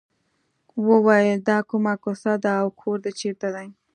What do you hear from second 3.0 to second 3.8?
دې چېرته دی.